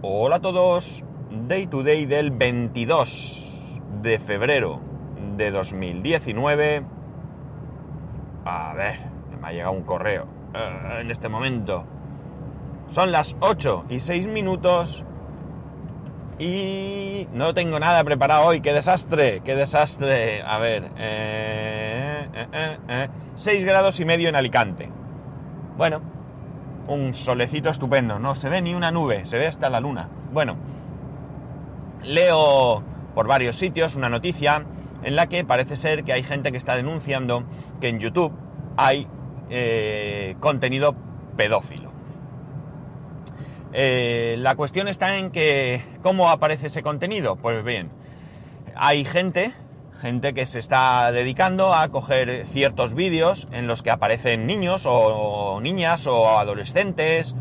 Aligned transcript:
Hola 0.00 0.36
a 0.36 0.40
todos, 0.40 1.02
Day 1.48 1.66
to 1.66 1.82
Day 1.82 2.06
del 2.06 2.30
22 2.30 3.82
de 4.00 4.20
febrero 4.20 4.78
de 5.36 5.50
2019. 5.50 6.84
A 8.44 8.74
ver, 8.74 9.00
me 9.40 9.48
ha 9.48 9.50
llegado 9.50 9.72
un 9.72 9.82
correo 9.82 10.28
eh, 10.54 11.00
en 11.00 11.10
este 11.10 11.28
momento. 11.28 11.84
Son 12.90 13.10
las 13.10 13.34
8 13.40 13.86
y 13.88 13.98
6 13.98 14.28
minutos 14.28 15.04
y 16.38 17.26
no 17.32 17.52
tengo 17.52 17.80
nada 17.80 18.04
preparado 18.04 18.46
hoy. 18.46 18.60
¡Qué 18.60 18.72
desastre! 18.72 19.40
¡Qué 19.40 19.56
desastre! 19.56 20.42
A 20.42 20.58
ver, 20.58 20.92
eh, 20.96 22.28
eh, 22.88 23.08
6 23.34 23.64
grados 23.64 23.98
y 23.98 24.04
medio 24.04 24.28
en 24.28 24.36
Alicante. 24.36 24.92
Bueno, 25.76 26.02
un 26.88 27.14
solecito 27.14 27.70
estupendo, 27.70 28.18
no 28.18 28.34
se 28.34 28.48
ve 28.48 28.62
ni 28.62 28.74
una 28.74 28.90
nube, 28.90 29.26
se 29.26 29.38
ve 29.38 29.46
hasta 29.46 29.70
la 29.70 29.80
luna. 29.80 30.08
Bueno, 30.32 30.56
leo 32.02 32.82
por 33.14 33.26
varios 33.26 33.56
sitios 33.56 33.94
una 33.94 34.08
noticia 34.08 34.64
en 35.02 35.14
la 35.14 35.28
que 35.28 35.44
parece 35.44 35.76
ser 35.76 36.04
que 36.04 36.12
hay 36.12 36.22
gente 36.22 36.50
que 36.50 36.58
está 36.58 36.76
denunciando 36.76 37.44
que 37.80 37.88
en 37.88 38.00
YouTube 38.00 38.32
hay 38.76 39.06
eh, 39.50 40.36
contenido 40.40 40.94
pedófilo. 41.36 41.92
Eh, 43.72 44.36
la 44.38 44.56
cuestión 44.56 44.88
está 44.88 45.18
en 45.18 45.30
que, 45.30 45.82
¿cómo 46.02 46.30
aparece 46.30 46.68
ese 46.68 46.82
contenido? 46.82 47.36
Pues 47.36 47.62
bien, 47.64 47.90
hay 48.74 49.04
gente 49.04 49.52
gente 50.00 50.34
que 50.34 50.46
se 50.46 50.58
está 50.58 51.10
dedicando 51.12 51.74
a 51.74 51.88
coger 51.88 52.46
ciertos 52.52 52.94
vídeos 52.94 53.48
en 53.52 53.66
los 53.66 53.82
que 53.82 53.90
aparecen 53.90 54.46
niños 54.46 54.84
o 54.86 55.60
niñas 55.60 56.06
o 56.06 56.38
adolescentes, 56.38 57.34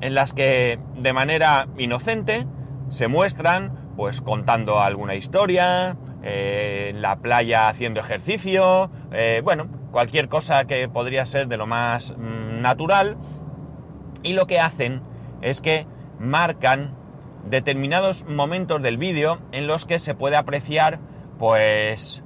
en 0.00 0.14
las 0.14 0.32
que 0.32 0.78
de 0.96 1.12
manera 1.12 1.68
inocente 1.78 2.46
se 2.88 3.08
muestran 3.08 3.94
pues 3.96 4.20
contando 4.20 4.80
alguna 4.80 5.14
historia, 5.14 5.96
eh, 6.22 6.88
en 6.90 7.02
la 7.02 7.16
playa 7.16 7.68
haciendo 7.68 8.00
ejercicio, 8.00 8.90
eh, 9.12 9.40
bueno, 9.44 9.68
cualquier 9.90 10.28
cosa 10.28 10.64
que 10.66 10.88
podría 10.88 11.24
ser 11.24 11.48
de 11.48 11.56
lo 11.56 11.66
más 11.66 12.14
mm, 12.16 12.60
natural. 12.60 13.16
Y 14.22 14.32
lo 14.32 14.46
que 14.46 14.58
hacen 14.58 15.02
es 15.40 15.60
que 15.60 15.86
marcan 16.18 16.94
determinados 17.48 18.24
momentos 18.26 18.82
del 18.82 18.98
vídeo 18.98 19.38
en 19.52 19.66
los 19.66 19.86
que 19.86 19.98
se 19.98 20.14
puede 20.14 20.36
apreciar 20.36 20.98
pues 21.38 22.22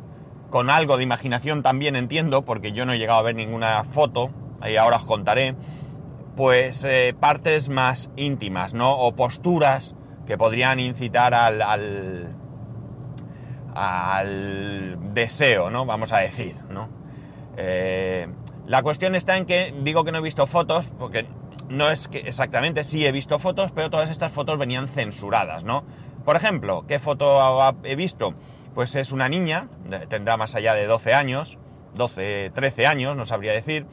con 0.51 0.69
algo 0.69 0.97
de 0.97 1.05
imaginación 1.05 1.63
también 1.63 1.97
entiendo, 1.97 2.43
porque 2.43 2.73
yo 2.73 2.85
no 2.85 2.93
he 2.93 2.99
llegado 2.99 3.21
a 3.21 3.23
ver 3.23 3.37
ninguna 3.37 3.85
foto, 3.85 4.31
y 4.69 4.77
ahora 4.77 4.97
os 4.99 5.05
contaré, 5.05 5.55
pues 6.37 6.85
eh, 6.85 7.15
partes 7.19 7.69
más 7.69 8.11
íntimas, 8.17 8.75
¿no? 8.75 8.97
O 8.99 9.15
posturas 9.15 9.95
que 10.27 10.37
podrían 10.37 10.81
incitar 10.81 11.35
al, 11.35 11.63
al, 13.75 14.97
deseo, 15.15 15.71
¿no? 15.71 15.87
Vamos 15.87 16.13
a 16.13 16.19
decir, 16.19 16.57
¿no? 16.69 16.89
Eh, 17.57 18.29
la 18.67 18.83
cuestión 18.83 19.15
está 19.15 19.37
en 19.37 19.47
que 19.47 19.75
digo 19.83 20.05
que 20.05 20.13
no 20.13 20.19
he 20.19 20.23
visto 20.23 20.47
fotos, 20.47 20.91
porque 20.99 21.27
no 21.69 21.91
es 21.91 22.09
que 22.09 22.19
exactamente, 22.19 22.85
sí 22.85 23.05
he 23.07 23.13
visto 23.13 23.39
fotos, 23.39 23.73
pero 23.73 23.91
todas 23.91 24.11
estas 24.11 24.33
fotos 24.33 24.59
venían 24.59 24.89
censuradas, 24.89 25.65
¿no? 25.65 25.85
Por 26.25 26.37
ejemplo, 26.37 26.85
¿qué 26.87 26.99
foto 26.99 27.41
he 27.85 27.97
visto? 27.97 28.35
Pues 28.75 28.95
es 28.95 29.13
una 29.13 29.29
niña, 29.29 29.69
tendrá 30.09 30.37
más 30.37 30.55
allá 30.55 30.75
de 30.75 30.87
12 30.87 31.15
años, 31.15 31.59
12, 31.95 32.53
13 32.55 32.87
años, 32.87 33.17
no 33.17 33.27
sabría 33.27 33.53
decir. 33.53 33.87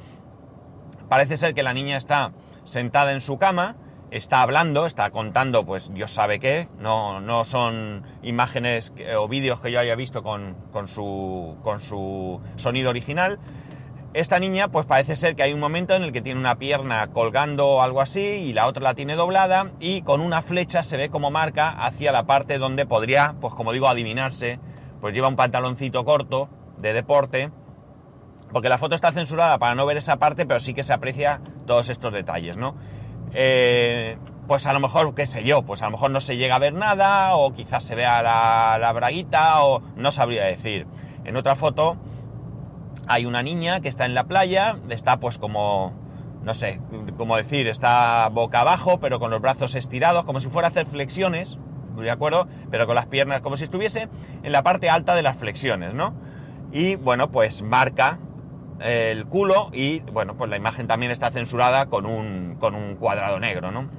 Parece 1.09 1.37
ser 1.37 1.53
que 1.53 1.63
la 1.63 1.73
niña 1.73 1.97
está 1.97 2.33
sentada 2.63 3.13
en 3.13 3.21
su 3.21 3.37
cama, 3.37 3.75
está 4.11 4.41
hablando, 4.41 4.85
está 4.85 5.09
contando, 5.09 5.65
pues 5.65 5.93
Dios 5.93 6.11
sabe 6.11 6.39
qué, 6.39 6.67
no, 6.79 7.21
no 7.21 7.45
son 7.45 8.03
imágenes 8.23 8.93
o 9.17 9.27
vídeos 9.27 9.59
que 9.61 9.71
yo 9.71 9.79
haya 9.79 9.95
visto 9.95 10.23
con, 10.23 10.55
con, 10.71 10.87
su, 10.87 11.57
con 11.63 11.81
su 11.81 12.41
sonido 12.55 12.89
original. 12.89 13.39
Esta 14.13 14.39
niña, 14.39 14.69
pues 14.69 14.85
parece 14.85 15.15
ser 15.15 15.35
que 15.35 15.43
hay 15.43 15.53
un 15.53 15.59
momento 15.59 15.93
en 15.93 16.03
el 16.03 16.11
que 16.11 16.21
tiene 16.21 16.39
una 16.39 16.57
pierna 16.57 17.07
colgando 17.07 17.67
o 17.67 17.81
algo 17.81 18.01
así 18.01 18.21
y 18.21 18.53
la 18.53 18.67
otra 18.67 18.81
la 18.81 18.95
tiene 18.95 19.15
doblada 19.15 19.71
y 19.79 20.01
con 20.01 20.21
una 20.21 20.41
flecha 20.41 20.81
se 20.81 20.97
ve 20.97 21.09
como 21.09 21.29
marca 21.29 21.69
hacia 21.69 22.11
la 22.11 22.23
parte 22.23 22.57
donde 22.57 22.85
podría, 22.85 23.35
pues 23.39 23.53
como 23.53 23.73
digo, 23.73 23.87
adivinarse 23.87 24.59
pues 25.01 25.13
lleva 25.13 25.27
un 25.27 25.35
pantaloncito 25.35 26.03
corto 26.05 26.49
de 26.77 26.93
deporte, 26.93 27.51
porque 28.51 28.69
la 28.69 28.77
foto 28.77 28.95
está 28.95 29.11
censurada 29.11 29.57
para 29.57 29.75
no 29.75 29.85
ver 29.85 29.97
esa 29.97 30.17
parte, 30.17 30.45
pero 30.45 30.59
sí 30.59 30.73
que 30.73 30.83
se 30.83 30.93
aprecia 30.93 31.41
todos 31.65 31.89
estos 31.89 32.13
detalles, 32.13 32.57
¿no? 32.57 32.75
Eh, 33.33 34.17
pues 34.47 34.65
a 34.65 34.73
lo 34.73 34.79
mejor, 34.79 35.13
qué 35.13 35.25
sé 35.25 35.43
yo, 35.43 35.63
pues 35.63 35.81
a 35.81 35.85
lo 35.85 35.91
mejor 35.91 36.11
no 36.11 36.21
se 36.21 36.37
llega 36.37 36.55
a 36.55 36.59
ver 36.59 36.73
nada, 36.73 37.35
o 37.35 37.51
quizás 37.53 37.83
se 37.83 37.95
vea 37.95 38.21
la, 38.21 38.77
la 38.79 38.91
braguita, 38.93 39.63
o 39.63 39.81
no 39.95 40.11
sabría 40.11 40.45
decir. 40.45 40.87
En 41.25 41.35
otra 41.35 41.55
foto 41.55 41.97
hay 43.07 43.25
una 43.25 43.43
niña 43.43 43.79
que 43.79 43.89
está 43.89 44.05
en 44.05 44.13
la 44.13 44.25
playa, 44.25 44.77
está 44.89 45.17
pues 45.19 45.37
como, 45.37 45.93
no 46.43 46.53
sé, 46.53 46.81
como 47.17 47.37
decir, 47.37 47.67
está 47.67 48.29
boca 48.29 48.61
abajo, 48.61 48.99
pero 48.99 49.19
con 49.19 49.31
los 49.31 49.41
brazos 49.41 49.75
estirados, 49.75 50.25
como 50.25 50.39
si 50.39 50.47
fuera 50.49 50.67
a 50.67 50.71
hacer 50.71 50.85
flexiones, 50.85 51.57
¿de 51.97 52.11
acuerdo? 52.11 52.47
Pero 52.69 52.85
con 52.85 52.95
las 52.95 53.07
piernas 53.07 53.41
como 53.41 53.57
si 53.57 53.63
estuviese 53.63 54.09
en 54.43 54.51
la 54.51 54.63
parte 54.63 54.89
alta 54.89 55.15
de 55.15 55.23
las 55.23 55.37
flexiones, 55.37 55.93
¿no? 55.93 56.13
Y 56.71 56.95
bueno, 56.95 57.31
pues 57.31 57.61
marca 57.61 58.19
el 58.79 59.25
culo 59.25 59.69
y 59.73 59.99
bueno, 59.99 60.35
pues 60.35 60.49
la 60.49 60.57
imagen 60.57 60.87
también 60.87 61.11
está 61.11 61.31
censurada 61.31 61.87
con 61.87 62.05
un, 62.05 62.57
con 62.59 62.75
un 62.75 62.95
cuadrado 62.95 63.39
negro, 63.39 63.71
¿no? 63.71 63.89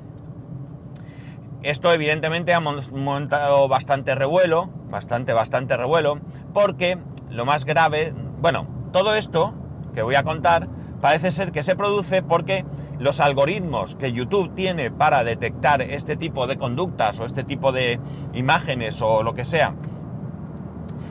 Esto 1.63 1.93
evidentemente 1.93 2.55
ha 2.55 2.61
montado 2.61 3.67
bastante 3.67 4.15
revuelo, 4.15 4.71
bastante, 4.91 5.33
bastante 5.33 5.77
revuelo, 5.77 6.21
porque 6.55 6.99
lo 7.31 7.45
más 7.45 7.65
grave, 7.65 8.15
bueno, 8.41 8.78
todo 8.93 9.15
esto 9.15 9.55
que 9.95 10.03
voy 10.03 10.15
a 10.15 10.23
contar 10.23 10.69
parece 11.01 11.33
ser 11.33 11.53
que 11.53 11.63
se 11.63 11.77
produce 11.77 12.23
porque 12.23 12.65
los 12.99 13.21
algoritmos 13.21 13.95
que 13.95 14.13
YouTube 14.13 14.55
tiene 14.55 14.91
para 14.91 15.25
detectar 15.25 15.83
este 15.83 16.17
tipo 16.17 16.47
de 16.47 16.57
conductas 16.57 17.21
o 17.21 17.25
este 17.25 17.45
tipo 17.45 17.73
de 17.73 18.01
imágenes 18.35 19.01
o 19.01 19.23
lo 19.23 19.35
que 19.35 19.45
sea, 19.45 19.75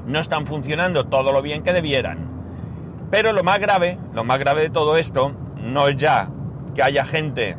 no 0.05 0.19
están 0.19 0.45
funcionando 0.45 1.05
todo 1.05 1.31
lo 1.31 1.41
bien 1.41 1.63
que 1.63 1.73
debieran. 1.73 2.37
Pero 3.09 3.31
lo 3.31 3.43
más 3.43 3.59
grave, 3.59 3.97
lo 4.13 4.23
más 4.23 4.39
grave 4.39 4.63
de 4.63 4.69
todo 4.69 4.97
esto, 4.97 5.33
no 5.61 5.87
es 5.87 5.95
ya 5.97 6.29
que 6.75 6.83
haya 6.83 7.05
gente 7.05 7.57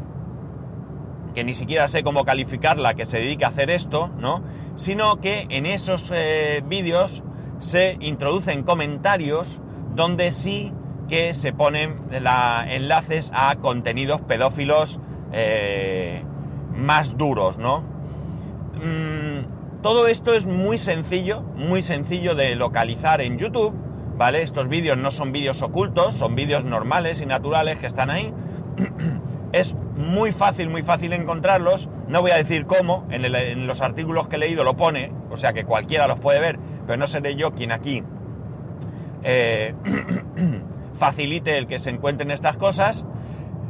que 1.35 1.45
ni 1.45 1.55
siquiera 1.55 1.89
sé 1.89 2.03
cómo 2.03 2.25
calificarla 2.25 2.95
que 2.95 3.05
se 3.05 3.19
dedique 3.19 3.45
a 3.45 3.49
hacer 3.49 3.71
esto, 3.71 4.09
¿no? 4.19 4.43
Sino 4.75 5.21
que 5.21 5.47
en 5.51 5.67
esos 5.67 6.11
eh, 6.13 6.63
vídeos 6.67 7.23
se 7.59 7.97
introducen 8.01 8.63
comentarios 8.63 9.61
donde 9.99 10.31
sí 10.31 10.73
que 11.09 11.35
se 11.35 11.53
ponen 11.53 11.97
enlaces 12.13 13.33
a 13.35 13.57
contenidos 13.57 14.21
pedófilos 14.21 15.01
eh, 15.33 16.23
más 16.73 17.19
duros, 17.19 17.59
¿no? 17.59 17.81
Mm, 18.77 19.83
todo 19.83 20.07
esto 20.07 20.35
es 20.35 20.47
muy 20.47 20.79
sencillo, 20.79 21.43
muy 21.43 21.83
sencillo 21.83 22.37
de 22.37 22.55
localizar 22.55 23.21
en 23.21 23.39
YouTube, 23.39 23.75
¿vale? 24.17 24.43
Estos 24.43 24.69
vídeos 24.69 24.97
no 24.97 25.11
son 25.11 25.33
vídeos 25.33 25.63
ocultos, 25.63 26.15
son 26.15 26.37
vídeos 26.37 26.65
normales 26.65 27.21
y 27.21 27.27
naturales 27.27 27.79
que 27.79 27.87
están 27.89 28.09
ahí. 28.09 28.33
es 29.53 29.75
muy 29.97 30.31
fácil, 30.31 30.69
muy 30.69 30.85
fácil 30.85 31.13
encontrarlos. 31.13 31.89
No 32.07 32.23
voy 32.23 32.31
a 32.31 32.37
decir 32.37 32.67
cómo, 32.67 33.05
en, 33.11 33.67
los 33.67 33.81
artículos 33.81 34.29
que 34.29 34.37
he 34.37 34.39
leído 34.39 34.63
lo 34.63 34.77
pone, 34.77 35.13
o 35.29 35.37
sea 35.37 35.53
que 35.53 35.65
cualquiera 35.65 36.07
los 36.07 36.21
puede 36.21 36.39
ver, 36.39 36.61
pero 36.87 36.97
no 36.97 37.09
seré 37.09 37.35
yo 37.35 37.53
quien 37.53 37.73
aquí 37.73 38.05
eh, 39.23 39.75
facilite 40.99 41.59
el 41.59 41.67
que 41.67 41.79
se 41.79 41.91
encuentren 41.91 42.31
estas 42.31 42.57
cosas. 42.57 43.07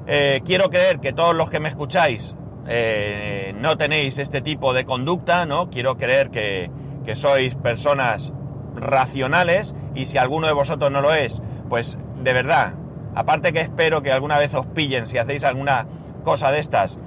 Eh, 0.07 0.41
quiero 0.45 0.71
creer 0.71 1.01
que 1.01 1.13
todos 1.13 1.35
los 1.35 1.51
que 1.51 1.61
me 1.61 1.69
escucháis 1.69 2.35
eh, 2.67 3.55
no 3.59 3.77
tenéis 3.77 4.19
este 4.19 4.41
tipo 4.41 4.73
de 4.73 4.85
conducta, 4.85 5.47
¿no? 5.47 5.71
Quiero 5.71 5.97
creer 5.97 6.31
que, 6.31 6.71
que 7.05 7.17
sois 7.17 7.55
personas 7.55 8.33
racionales 8.75 9.75
y 9.95 10.07
si 10.07 10.19
alguno 10.19 10.47
de 10.47 10.53
vosotros 10.53 10.91
no 10.91 11.01
lo 11.01 11.13
es, 11.13 11.43
pues 11.69 11.99
de 12.23 12.33
verdad, 12.33 12.75
aparte 13.15 13.53
que 13.53 13.61
espero 13.61 14.03
que 14.03 14.13
alguna 14.13 14.39
vez 14.39 14.55
os 14.55 14.67
pillen 14.67 15.07
si 15.07 15.19
hacéis 15.19 15.45
alguna 15.45 15.87
cosa 16.25 16.51
de 16.51 16.61
estas, 16.61 16.99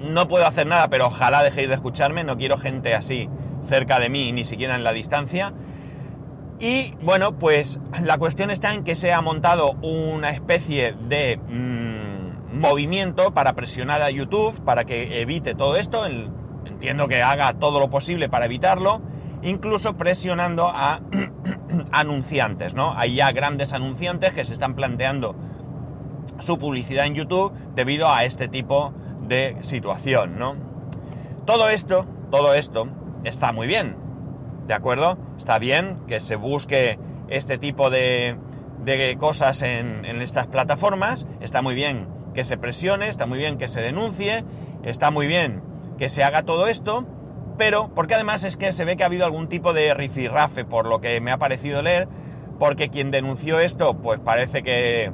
no 0.00 0.28
puedo 0.28 0.46
hacer 0.46 0.66
nada, 0.66 0.88
pero 0.88 1.06
ojalá 1.06 1.42
dejéis 1.42 1.68
de 1.68 1.74
escucharme, 1.74 2.24
no 2.24 2.36
quiero 2.36 2.58
gente 2.58 2.94
así 2.94 3.28
cerca 3.68 3.98
de 3.98 4.08
mí, 4.08 4.32
ni 4.32 4.44
siquiera 4.44 4.74
en 4.74 4.84
la 4.84 4.92
distancia. 4.92 5.52
Y 6.62 6.94
bueno, 7.02 7.40
pues 7.40 7.80
la 8.04 8.18
cuestión 8.18 8.52
está 8.52 8.72
en 8.72 8.84
que 8.84 8.94
se 8.94 9.12
ha 9.12 9.20
montado 9.20 9.72
una 9.82 10.30
especie 10.30 10.92
de 10.92 11.36
mm, 11.36 12.56
movimiento 12.56 13.34
para 13.34 13.54
presionar 13.54 14.00
a 14.00 14.10
YouTube 14.10 14.60
para 14.64 14.84
que 14.84 15.20
evite 15.20 15.56
todo 15.56 15.74
esto. 15.76 16.06
entiendo 16.06 17.08
que 17.08 17.20
haga 17.20 17.54
todo 17.54 17.80
lo 17.80 17.90
posible 17.90 18.28
para 18.28 18.44
evitarlo, 18.44 19.02
incluso 19.42 19.96
presionando 19.96 20.68
a 20.72 21.00
anunciantes, 21.90 22.74
¿no? 22.74 22.96
Hay 22.96 23.16
ya 23.16 23.32
grandes 23.32 23.72
anunciantes 23.72 24.32
que 24.32 24.44
se 24.44 24.52
están 24.52 24.76
planteando 24.76 25.34
su 26.38 26.60
publicidad 26.60 27.06
en 27.06 27.14
YouTube 27.16 27.52
debido 27.74 28.08
a 28.08 28.24
este 28.24 28.46
tipo 28.46 28.94
de 29.26 29.56
situación, 29.62 30.38
¿no? 30.38 30.54
Todo 31.44 31.70
esto, 31.70 32.06
todo 32.30 32.54
esto 32.54 32.86
está 33.24 33.50
muy 33.50 33.66
bien, 33.66 33.96
¿de 34.66 34.74
acuerdo? 34.74 35.18
Está 35.36 35.58
bien 35.58 35.98
que 36.06 36.20
se 36.20 36.36
busque 36.36 36.98
este 37.28 37.58
tipo 37.58 37.90
de, 37.90 38.36
de 38.84 39.16
cosas 39.18 39.62
en, 39.62 40.04
en 40.04 40.22
estas 40.22 40.46
plataformas, 40.46 41.26
está 41.40 41.62
muy 41.62 41.74
bien 41.74 42.08
que 42.34 42.44
se 42.44 42.56
presione, 42.56 43.08
está 43.08 43.26
muy 43.26 43.38
bien 43.38 43.58
que 43.58 43.68
se 43.68 43.80
denuncie, 43.80 44.44
está 44.82 45.10
muy 45.10 45.26
bien 45.26 45.62
que 45.98 46.08
se 46.08 46.24
haga 46.24 46.42
todo 46.42 46.66
esto, 46.66 47.06
pero 47.58 47.90
porque 47.94 48.14
además 48.14 48.44
es 48.44 48.56
que 48.56 48.72
se 48.72 48.84
ve 48.84 48.96
que 48.96 49.02
ha 49.02 49.06
habido 49.06 49.24
algún 49.24 49.48
tipo 49.48 49.72
de 49.72 49.94
rifirrafe 49.94 50.64
por 50.64 50.86
lo 50.86 51.00
que 51.00 51.20
me 51.20 51.30
ha 51.30 51.38
parecido 51.38 51.82
leer, 51.82 52.08
porque 52.58 52.88
quien 52.88 53.10
denunció 53.10 53.60
esto, 53.60 53.94
pues 53.94 54.20
parece 54.20 54.62
que 54.62 55.12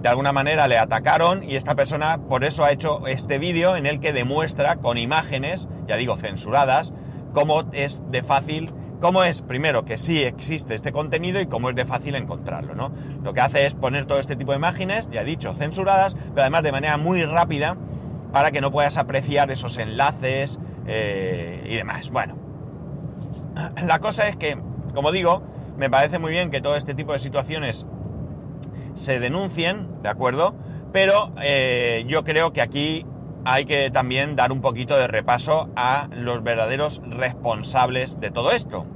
de 0.00 0.08
alguna 0.08 0.32
manera 0.32 0.68
le 0.68 0.78
atacaron 0.78 1.42
y 1.42 1.56
esta 1.56 1.74
persona 1.74 2.18
por 2.28 2.44
eso 2.44 2.64
ha 2.64 2.70
hecho 2.70 3.06
este 3.06 3.38
vídeo 3.38 3.76
en 3.76 3.86
el 3.86 4.00
que 4.00 4.12
demuestra 4.12 4.76
con 4.76 4.98
imágenes, 4.98 5.68
ya 5.86 5.96
digo, 5.96 6.16
censuradas, 6.16 6.92
cómo 7.36 7.64
es 7.72 8.02
de 8.10 8.22
fácil, 8.22 8.72
cómo 8.98 9.22
es, 9.22 9.42
primero, 9.42 9.84
que 9.84 9.98
sí 9.98 10.22
existe 10.22 10.74
este 10.74 10.90
contenido 10.90 11.38
y 11.38 11.46
cómo 11.46 11.68
es 11.68 11.76
de 11.76 11.84
fácil 11.84 12.14
encontrarlo, 12.14 12.74
¿no? 12.74 12.90
Lo 13.22 13.34
que 13.34 13.42
hace 13.42 13.66
es 13.66 13.74
poner 13.74 14.06
todo 14.06 14.18
este 14.18 14.36
tipo 14.36 14.52
de 14.52 14.56
imágenes, 14.56 15.10
ya 15.10 15.20
he 15.20 15.24
dicho, 15.26 15.52
censuradas, 15.52 16.14
pero 16.14 16.40
además 16.40 16.62
de 16.62 16.72
manera 16.72 16.96
muy 16.96 17.22
rápida 17.24 17.76
para 18.32 18.52
que 18.52 18.62
no 18.62 18.72
puedas 18.72 18.96
apreciar 18.96 19.50
esos 19.50 19.76
enlaces 19.76 20.58
eh, 20.86 21.62
y 21.68 21.76
demás. 21.76 22.08
Bueno, 22.08 22.38
la 23.86 23.98
cosa 23.98 24.28
es 24.28 24.36
que, 24.36 24.56
como 24.94 25.12
digo, 25.12 25.42
me 25.76 25.90
parece 25.90 26.18
muy 26.18 26.32
bien 26.32 26.50
que 26.50 26.62
todo 26.62 26.76
este 26.76 26.94
tipo 26.94 27.12
de 27.12 27.18
situaciones 27.18 27.84
se 28.94 29.20
denuncien, 29.20 30.00
¿de 30.00 30.08
acuerdo? 30.08 30.54
Pero 30.90 31.34
eh, 31.42 32.06
yo 32.08 32.24
creo 32.24 32.54
que 32.54 32.62
aquí 32.62 33.04
hay 33.48 33.64
que 33.64 33.92
también 33.92 34.34
dar 34.34 34.50
un 34.50 34.60
poquito 34.60 34.96
de 34.96 35.06
repaso 35.06 35.70
a 35.76 36.08
los 36.10 36.42
verdaderos 36.42 37.00
responsables 37.06 38.18
de 38.18 38.32
todo 38.32 38.50
esto. 38.50 38.86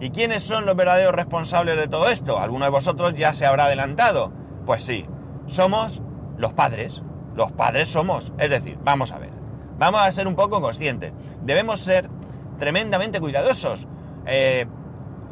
¿Y 0.00 0.10
quiénes 0.10 0.42
son 0.42 0.66
los 0.66 0.74
verdaderos 0.74 1.14
responsables 1.14 1.78
de 1.78 1.86
todo 1.86 2.08
esto? 2.08 2.40
¿Alguno 2.40 2.64
de 2.64 2.72
vosotros 2.72 3.14
ya 3.14 3.32
se 3.32 3.46
habrá 3.46 3.66
adelantado? 3.66 4.32
Pues 4.66 4.82
sí, 4.82 5.06
somos 5.46 6.02
los 6.36 6.52
padres. 6.52 7.00
Los 7.36 7.52
padres 7.52 7.90
somos. 7.90 8.32
Es 8.38 8.50
decir, 8.50 8.76
vamos 8.82 9.12
a 9.12 9.18
ver. 9.18 9.30
Vamos 9.78 10.00
a 10.02 10.10
ser 10.10 10.26
un 10.26 10.34
poco 10.34 10.60
conscientes. 10.60 11.12
Debemos 11.42 11.78
ser 11.78 12.10
tremendamente 12.58 13.20
cuidadosos. 13.20 13.86
Eh, 14.26 14.66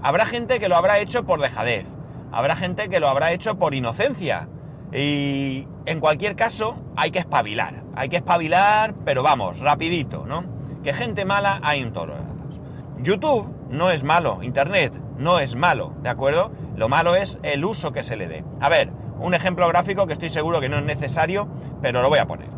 habrá 0.01 0.27
gente 0.27 0.61
que 0.61 0.69
lo 0.69 0.77
habrá 0.77 1.01
hecho 1.01 1.25
por 1.25 1.41
dejadez. 1.41 1.87
Habrá 2.31 2.55
gente 2.55 2.89
que 2.89 3.01
lo 3.01 3.09
habrá 3.09 3.33
hecho 3.33 3.59
por 3.59 3.75
inocencia. 3.75 4.49
Y 4.93 5.67
en 5.87 5.99
cualquier 5.99 6.37
caso, 6.37 6.77
hay 6.95 7.11
que 7.11 7.19
espabilar. 7.19 7.90
Hay 8.01 8.09
que 8.09 8.17
espabilar, 8.17 8.95
pero 9.05 9.23
vamos, 9.23 9.59
rapidito, 9.59 10.25
¿no? 10.27 10.43
Que 10.83 10.95
gente 10.95 11.27
mala 11.27 11.61
hay 11.63 11.83
en 11.83 11.93
todos 11.93 12.09
lados. 12.09 12.59
YouTube 13.03 13.47
no 13.69 13.91
es 13.91 14.05
malo, 14.05 14.43
Internet 14.43 14.99
no 15.19 15.39
es 15.39 15.55
malo, 15.55 15.93
¿de 16.03 16.09
acuerdo? 16.09 16.51
Lo 16.77 16.89
malo 16.89 17.15
es 17.15 17.39
el 17.43 17.63
uso 17.63 17.93
que 17.93 18.03
se 18.03 18.17
le 18.17 18.27
dé. 18.27 18.43
A 18.59 18.71
ver, 18.71 18.91
un 19.19 19.35
ejemplo 19.35 19.69
gráfico 19.69 20.07
que 20.07 20.15
estoy 20.15 20.31
seguro 20.31 20.63
que 20.63 20.71
no 20.71 20.79
es 20.79 20.85
necesario, 20.85 21.47
pero 21.83 22.01
lo 22.01 22.09
voy 22.09 22.21
a 22.21 22.27
poner. 22.27 22.49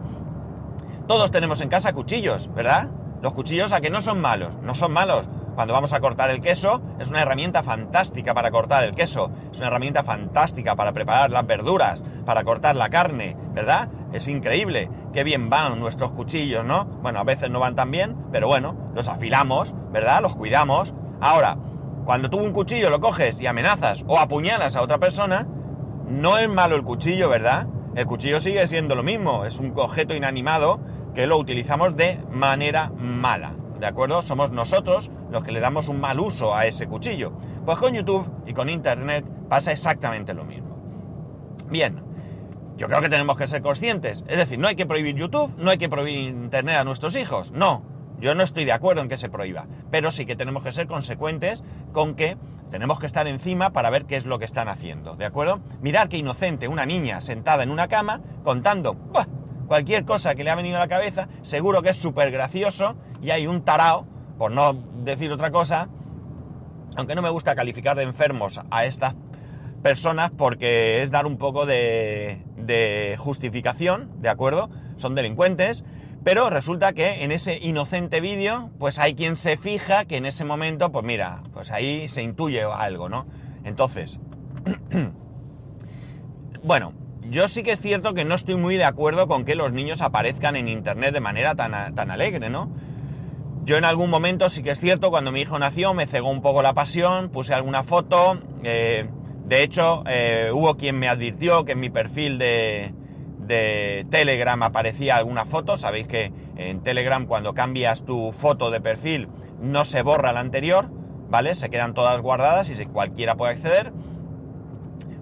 Todos 1.08 1.32
tenemos 1.32 1.60
en 1.60 1.70
casa 1.70 1.92
cuchillos, 1.92 2.48
¿verdad? 2.54 2.90
Los 3.20 3.34
cuchillos 3.34 3.72
a 3.72 3.80
que 3.80 3.90
no 3.90 4.00
son 4.00 4.20
malos, 4.20 4.56
no 4.62 4.76
son 4.76 4.92
malos. 4.92 5.28
Cuando 5.56 5.74
vamos 5.74 5.92
a 5.92 5.98
cortar 5.98 6.30
el 6.30 6.40
queso, 6.40 6.80
es 7.00 7.08
una 7.08 7.20
herramienta 7.20 7.64
fantástica 7.64 8.32
para 8.32 8.52
cortar 8.52 8.84
el 8.84 8.94
queso, 8.94 9.32
es 9.50 9.58
una 9.58 9.66
herramienta 9.66 10.04
fantástica 10.04 10.76
para 10.76 10.92
preparar 10.92 11.32
las 11.32 11.46
verduras, 11.48 12.00
para 12.24 12.44
cortar 12.44 12.76
la 12.76 12.90
carne, 12.90 13.36
¿verdad? 13.52 13.88
Es 14.12 14.28
increíble, 14.28 14.90
qué 15.12 15.24
bien 15.24 15.48
van 15.48 15.80
nuestros 15.80 16.12
cuchillos, 16.12 16.64
¿no? 16.64 16.84
Bueno, 16.84 17.20
a 17.20 17.24
veces 17.24 17.50
no 17.50 17.60
van 17.60 17.74
tan 17.74 17.90
bien, 17.90 18.16
pero 18.30 18.46
bueno, 18.46 18.76
los 18.94 19.08
afilamos, 19.08 19.74
¿verdad? 19.90 20.22
Los 20.22 20.36
cuidamos. 20.36 20.92
Ahora, 21.20 21.56
cuando 22.04 22.28
tú 22.28 22.38
un 22.38 22.52
cuchillo 22.52 22.90
lo 22.90 23.00
coges 23.00 23.40
y 23.40 23.46
amenazas 23.46 24.04
o 24.06 24.18
apuñalas 24.18 24.76
a 24.76 24.82
otra 24.82 24.98
persona, 24.98 25.46
no 26.08 26.38
es 26.38 26.48
malo 26.48 26.76
el 26.76 26.82
cuchillo, 26.82 27.28
¿verdad? 27.28 27.66
El 27.94 28.06
cuchillo 28.06 28.40
sigue 28.40 28.66
siendo 28.66 28.94
lo 28.94 29.02
mismo, 29.02 29.44
es 29.44 29.58
un 29.58 29.72
objeto 29.76 30.14
inanimado 30.14 30.80
que 31.14 31.26
lo 31.26 31.38
utilizamos 31.38 31.96
de 31.96 32.18
manera 32.30 32.90
mala. 32.98 33.54
¿de 33.82 33.88
acuerdo? 33.88 34.22
Somos 34.22 34.52
nosotros 34.52 35.10
los 35.32 35.42
que 35.42 35.50
le 35.50 35.58
damos 35.58 35.88
un 35.88 36.00
mal 36.00 36.20
uso 36.20 36.54
a 36.54 36.66
ese 36.66 36.86
cuchillo. 36.86 37.32
Pues 37.64 37.78
con 37.78 37.92
YouTube 37.92 38.24
y 38.46 38.54
con 38.54 38.68
Internet 38.68 39.26
pasa 39.48 39.72
exactamente 39.72 40.34
lo 40.34 40.44
mismo. 40.44 40.76
Bien, 41.68 42.00
yo 42.76 42.86
creo 42.88 43.00
que 43.00 43.08
tenemos 43.08 43.36
que 43.36 43.46
ser 43.46 43.62
conscientes. 43.62 44.24
Es 44.28 44.36
decir, 44.36 44.58
no 44.58 44.68
hay 44.68 44.76
que 44.76 44.86
prohibir 44.86 45.16
YouTube, 45.16 45.54
no 45.58 45.70
hay 45.70 45.78
que 45.78 45.88
prohibir 45.88 46.28
Internet 46.28 46.76
a 46.76 46.84
nuestros 46.84 47.16
hijos. 47.16 47.52
No, 47.52 47.82
yo 48.18 48.34
no 48.34 48.42
estoy 48.42 48.64
de 48.64 48.72
acuerdo 48.72 49.02
en 49.02 49.08
que 49.08 49.16
se 49.16 49.28
prohíba. 49.28 49.66
Pero 49.90 50.10
sí 50.10 50.26
que 50.26 50.36
tenemos 50.36 50.62
que 50.62 50.72
ser 50.72 50.86
consecuentes 50.86 51.62
con 51.92 52.14
que 52.14 52.36
tenemos 52.70 52.98
que 52.98 53.06
estar 53.06 53.26
encima 53.26 53.70
para 53.70 53.90
ver 53.90 54.06
qué 54.06 54.16
es 54.16 54.24
lo 54.24 54.38
que 54.38 54.46
están 54.46 54.68
haciendo. 54.68 55.16
¿De 55.16 55.26
acuerdo? 55.26 55.60
Mirar 55.80 56.08
qué 56.08 56.16
inocente 56.16 56.68
una 56.68 56.86
niña 56.86 57.20
sentada 57.20 57.62
en 57.62 57.70
una 57.70 57.88
cama 57.88 58.20
contando 58.42 58.96
cualquier 59.66 60.04
cosa 60.04 60.34
que 60.34 60.44
le 60.44 60.50
ha 60.50 60.54
venido 60.54 60.76
a 60.76 60.80
la 60.80 60.88
cabeza, 60.88 61.28
seguro 61.42 61.82
que 61.82 61.90
es 61.90 61.96
súper 61.96 62.30
gracioso 62.30 62.96
y 63.20 63.30
hay 63.30 63.46
un 63.46 63.62
tarao, 63.62 64.06
por 64.38 64.50
no 64.50 64.72
decir 64.72 65.30
otra 65.32 65.50
cosa, 65.50 65.88
aunque 66.96 67.14
no 67.14 67.22
me 67.22 67.30
gusta 67.30 67.54
calificar 67.54 67.96
de 67.96 68.02
enfermos 68.02 68.60
a 68.70 68.84
estas 68.84 69.14
personas 69.82 70.30
porque 70.30 71.02
es 71.02 71.10
dar 71.10 71.26
un 71.26 71.36
poco 71.36 71.66
de, 71.66 72.38
justificación, 73.18 74.10
¿de 74.20 74.28
acuerdo? 74.28 74.70
Son 74.96 75.14
delincuentes, 75.14 75.84
pero 76.24 76.48
resulta 76.50 76.92
que 76.92 77.24
en 77.24 77.32
ese 77.32 77.58
inocente 77.58 78.20
vídeo, 78.20 78.70
pues 78.78 78.98
hay 78.98 79.14
quien 79.14 79.36
se 79.36 79.56
fija 79.56 80.04
que 80.04 80.16
en 80.16 80.26
ese 80.26 80.44
momento, 80.44 80.92
pues 80.92 81.04
mira, 81.04 81.42
pues 81.52 81.70
ahí 81.70 82.08
se 82.08 82.22
intuye 82.22 82.62
algo, 82.62 83.08
¿no? 83.08 83.26
Entonces, 83.64 84.20
bueno, 86.62 86.92
yo 87.28 87.48
sí 87.48 87.62
que 87.62 87.72
es 87.72 87.80
cierto 87.80 88.14
que 88.14 88.24
no 88.24 88.34
estoy 88.34 88.56
muy 88.56 88.76
de 88.76 88.84
acuerdo 88.84 89.26
con 89.26 89.44
que 89.44 89.56
los 89.56 89.72
niños 89.72 90.00
aparezcan 90.00 90.54
en 90.56 90.68
Internet 90.68 91.12
de 91.12 91.20
manera 91.20 91.54
tan, 91.54 91.94
tan 91.94 92.10
alegre, 92.10 92.48
¿no? 92.50 92.70
Yo 93.64 93.76
en 93.76 93.84
algún 93.84 94.10
momento 94.10 94.48
sí 94.48 94.62
que 94.62 94.72
es 94.72 94.80
cierto, 94.80 95.10
cuando 95.10 95.30
mi 95.30 95.40
hijo 95.40 95.58
nació 95.58 95.94
me 95.94 96.06
cegó 96.06 96.30
un 96.30 96.42
poco 96.42 96.62
la 96.62 96.74
pasión, 96.74 97.28
puse 97.28 97.54
alguna 97.54 97.84
foto, 97.84 98.38
eh, 98.64 99.08
de 99.46 99.62
hecho 99.62 100.02
eh, 100.06 100.50
hubo 100.52 100.76
quien 100.76 100.98
me 100.98 101.08
advirtió 101.08 101.64
que 101.64 101.72
en 101.72 101.80
mi 101.80 101.90
perfil 101.90 102.38
de, 102.38 102.94
Telegram 104.10 104.62
aparecía 104.62 105.16
alguna 105.16 105.44
foto, 105.44 105.76
sabéis 105.76 106.06
que 106.06 106.32
en 106.56 106.82
Telegram 106.82 107.26
cuando 107.26 107.52
cambias 107.52 108.02
tu 108.02 108.32
foto 108.32 108.70
de 108.70 108.80
perfil 108.80 109.28
no 109.60 109.84
se 109.84 110.00
borra 110.00 110.32
la 110.32 110.40
anterior, 110.40 110.88
¿vale? 111.28 111.54
Se 111.54 111.68
quedan 111.68 111.92
todas 111.92 112.22
guardadas 112.22 112.70
y 112.70 112.86
cualquiera 112.86 113.34
puede 113.34 113.52
acceder. 113.52 113.92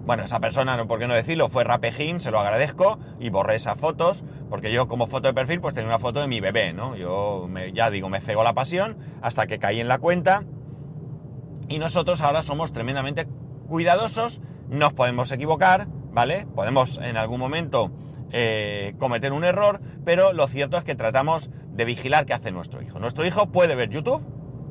Bueno, 0.05 0.23
esa 0.23 0.39
persona, 0.39 0.77
no 0.77 0.87
por 0.87 0.99
qué 0.99 1.07
no 1.07 1.13
decirlo, 1.13 1.49
fue 1.49 1.65
Rapejín, 1.65 2.21
se 2.21 2.31
lo 2.31 2.39
agradezco 2.39 2.99
y 3.19 3.29
borré 3.29 3.55
esas 3.55 3.77
fotos, 3.77 4.23
porque 4.49 4.71
yo 4.71 4.87
como 4.87 5.07
foto 5.07 5.27
de 5.27 5.33
perfil 5.33 5.59
pues 5.59 5.73
tenía 5.73 5.89
una 5.89 5.99
foto 5.99 6.21
de 6.21 6.27
mi 6.27 6.39
bebé, 6.39 6.71
¿no? 6.71 6.95
Yo 6.95 7.49
ya 7.73 7.89
digo, 7.89 8.09
me 8.09 8.21
cegó 8.21 8.43
la 8.43 8.53
pasión 8.53 8.97
hasta 9.21 9.45
que 9.45 9.59
caí 9.59 9.81
en 9.81 9.89
la 9.89 9.99
cuenta 9.99 10.43
y 11.67 11.79
nosotros 11.79 12.21
ahora 12.21 12.43
somos 12.43 12.73
tremendamente 12.73 13.27
cuidadosos, 13.71 14.41
nos 14.67 14.91
podemos 14.91 15.31
equivocar, 15.31 15.87
¿vale? 16.11 16.45
Podemos 16.55 16.97
en 16.97 17.15
algún 17.15 17.39
momento 17.39 17.89
eh, 18.33 18.95
cometer 18.99 19.31
un 19.31 19.45
error, 19.45 19.79
pero 20.03 20.33
lo 20.33 20.45
cierto 20.49 20.77
es 20.77 20.83
que 20.83 20.93
tratamos 20.93 21.49
de 21.71 21.85
vigilar 21.85 22.25
qué 22.25 22.33
hace 22.33 22.51
nuestro 22.51 22.81
hijo. 22.81 22.99
Nuestro 22.99 23.25
hijo 23.25 23.47
puede 23.47 23.75
ver 23.75 23.89
YouTube, 23.89 24.21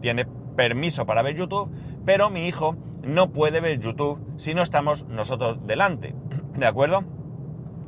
tiene 0.03 0.27
permiso 0.55 1.07
para 1.07 1.23
ver 1.23 1.35
YouTube, 1.35 1.71
pero 2.05 2.29
mi 2.29 2.47
hijo 2.47 2.77
no 3.03 3.33
puede 3.33 3.63
ver 3.63 3.81
YouTube 3.81 4.21
si 4.37 4.53
no 4.53 4.61
estamos 4.61 5.07
nosotros 5.07 5.67
delante. 5.67 6.15
¿De 6.59 6.67
acuerdo? 6.67 7.03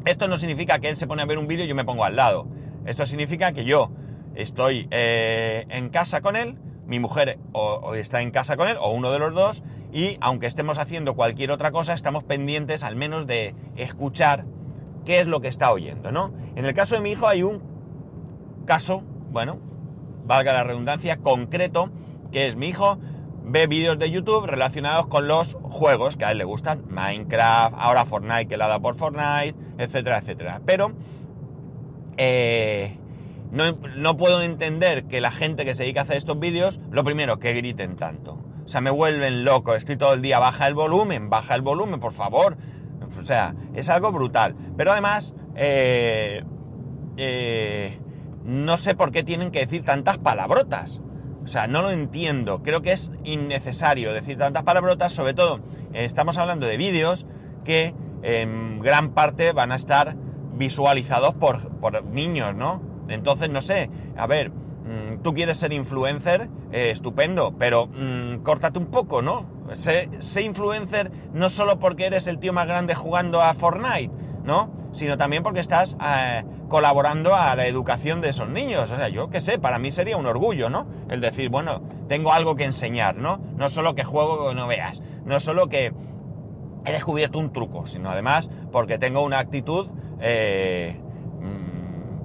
Esto 0.06 0.28
no 0.28 0.38
significa 0.38 0.78
que 0.78 0.88
él 0.88 0.96
se 0.96 1.06
pone 1.06 1.20
a 1.20 1.26
ver 1.26 1.36
un 1.36 1.46
vídeo 1.46 1.66
y 1.66 1.68
yo 1.68 1.74
me 1.74 1.84
pongo 1.84 2.04
al 2.04 2.16
lado. 2.16 2.48
Esto 2.86 3.04
significa 3.04 3.52
que 3.52 3.66
yo 3.66 3.90
estoy 4.34 4.88
eh, 4.90 5.66
en 5.68 5.90
casa 5.90 6.22
con 6.22 6.36
él, 6.36 6.56
mi 6.86 7.00
mujer 7.00 7.38
o, 7.52 7.94
está 7.94 8.22
en 8.22 8.30
casa 8.30 8.56
con 8.56 8.68
él, 8.68 8.78
o 8.80 8.92
uno 8.92 9.12
de 9.12 9.18
los 9.18 9.34
dos, 9.34 9.62
y 9.92 10.16
aunque 10.20 10.46
estemos 10.46 10.78
haciendo 10.78 11.14
cualquier 11.14 11.50
otra 11.50 11.70
cosa, 11.70 11.92
estamos 11.92 12.24
pendientes 12.24 12.82
al 12.82 12.96
menos 12.96 13.26
de 13.26 13.54
escuchar 13.76 14.44
qué 15.04 15.20
es 15.20 15.26
lo 15.26 15.40
que 15.40 15.48
está 15.48 15.72
oyendo, 15.72 16.12
¿no? 16.12 16.32
En 16.56 16.64
el 16.64 16.74
caso 16.74 16.94
de 16.94 17.02
mi 17.02 17.12
hijo 17.12 17.26
hay 17.26 17.42
un 17.42 17.62
caso, 18.64 19.02
bueno, 19.30 19.58
valga 20.24 20.52
la 20.52 20.64
redundancia, 20.64 21.18
concreto, 21.18 21.90
que 22.30 22.48
es 22.48 22.56
mi 22.56 22.68
hijo 22.68 22.98
ve 23.44 23.66
vídeos 23.66 23.98
de 23.98 24.10
YouTube 24.10 24.46
relacionados 24.46 25.08
con 25.08 25.26
los 25.26 25.54
juegos 25.62 26.16
que 26.16 26.24
a 26.24 26.30
él 26.30 26.38
le 26.38 26.44
gustan, 26.44 26.84
Minecraft, 26.88 27.74
ahora 27.76 28.04
Fortnite 28.04 28.46
que 28.46 28.56
le 28.56 28.64
ha 28.64 28.68
dado 28.68 28.82
por 28.82 28.96
Fortnite, 28.96 29.54
etcétera, 29.78 30.18
etcétera. 30.18 30.60
Pero 30.64 30.92
eh, 32.16 32.96
no, 33.50 34.16
puedo 34.16 34.42
entender 34.42 35.04
que 35.04 35.20
la 35.20 35.30
gente 35.30 35.64
que 35.64 35.74
se 35.74 35.82
dedica 35.82 36.00
a 36.00 36.04
hacer 36.04 36.16
estos 36.16 36.38
vídeos, 36.38 36.80
lo 36.90 37.04
primero, 37.04 37.38
que 37.38 37.52
griten 37.52 37.96
tanto. 37.96 38.38
O 38.64 38.68
sea, 38.68 38.80
me 38.80 38.90
vuelven 38.90 39.44
loco, 39.44 39.74
estoy 39.74 39.96
todo 39.96 40.14
el 40.14 40.22
día, 40.22 40.38
baja 40.38 40.66
el 40.66 40.74
volumen, 40.74 41.30
baja 41.30 41.54
el 41.54 41.62
volumen, 41.62 42.00
por 42.00 42.12
favor. 42.12 42.56
O 43.20 43.24
sea, 43.24 43.54
es 43.74 43.88
algo 43.88 44.12
brutal. 44.12 44.56
Pero 44.76 44.92
además, 44.92 45.34
eh, 45.54 46.44
eh, 47.16 47.98
no 48.44 48.76
sé 48.78 48.94
por 48.94 49.12
qué 49.12 49.22
tienen 49.22 49.50
que 49.50 49.60
decir 49.60 49.84
tantas 49.84 50.18
palabrotas. 50.18 51.00
O 51.44 51.46
sea, 51.46 51.66
no 51.66 51.82
lo 51.82 51.90
entiendo. 51.90 52.62
Creo 52.62 52.82
que 52.82 52.92
es 52.92 53.10
innecesario 53.24 54.12
decir 54.12 54.38
tantas 54.38 54.62
palabrotas, 54.62 55.12
sobre 55.12 55.34
todo 55.34 55.60
eh, 55.92 56.04
estamos 56.04 56.38
hablando 56.38 56.66
de 56.66 56.76
vídeos 56.76 57.26
que 57.64 57.94
en 58.22 58.80
gran 58.80 59.10
parte 59.10 59.52
van 59.52 59.72
a 59.72 59.76
estar 59.76 60.16
visualizados 60.54 61.34
por, 61.34 61.68
por 61.80 62.04
niños, 62.04 62.54
¿no? 62.54 62.80
Entonces, 63.08 63.50
no 63.50 63.60
sé, 63.60 63.90
a 64.16 64.26
ver, 64.26 64.52
mm, 64.92 65.22
tú 65.22 65.34
quieres 65.34 65.58
ser 65.58 65.72
influencer, 65.72 66.48
eh, 66.72 66.90
estupendo, 66.90 67.54
pero 67.58 67.86
mm, 67.86 68.42
córtate 68.42 68.78
un 68.78 68.86
poco, 68.86 69.22
¿no? 69.22 69.46
Sé, 69.74 70.08
influencer 70.42 71.10
no 71.32 71.48
solo 71.48 71.78
porque 71.78 72.06
eres 72.06 72.26
el 72.26 72.38
tío 72.38 72.52
más 72.52 72.66
grande 72.66 72.94
jugando 72.94 73.40
a 73.40 73.54
Fortnite, 73.54 74.12
¿no? 74.44 74.70
Sino 74.92 75.16
también 75.16 75.42
porque 75.42 75.60
estás 75.60 75.96
eh, 76.04 76.44
colaborando 76.68 77.34
a 77.34 77.54
la 77.54 77.66
educación 77.66 78.20
de 78.20 78.30
esos 78.30 78.48
niños. 78.48 78.90
O 78.90 78.96
sea, 78.96 79.08
yo 79.08 79.30
qué 79.30 79.40
sé, 79.40 79.58
para 79.58 79.78
mí 79.78 79.90
sería 79.90 80.16
un 80.16 80.26
orgullo, 80.26 80.68
¿no? 80.68 80.86
El 81.08 81.20
decir, 81.20 81.48
bueno, 81.48 81.82
tengo 82.08 82.32
algo 82.32 82.56
que 82.56 82.64
enseñar, 82.64 83.16
¿no? 83.16 83.40
No 83.56 83.68
solo 83.68 83.94
que 83.94 84.04
juego 84.04 84.52
no 84.54 84.66
veas, 84.66 85.02
no 85.24 85.40
solo 85.40 85.68
que 85.68 85.92
he 86.84 86.92
descubierto 86.92 87.38
un 87.38 87.52
truco, 87.52 87.86
sino 87.86 88.10
además 88.10 88.50
porque 88.70 88.98
tengo 88.98 89.22
una 89.22 89.38
actitud, 89.38 89.88
eh, 90.20 91.00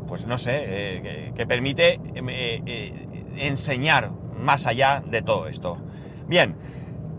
pues 0.07 0.25
no 0.25 0.37
sé, 0.37 0.63
eh, 0.65 1.33
que, 1.35 1.45
permite 1.45 1.99
eh, 2.15 2.93
enseñar 3.37 4.11
más 4.39 4.67
allá 4.67 5.03
de 5.05 5.21
todo 5.21 5.47
esto. 5.47 5.77
Bien, 6.27 6.55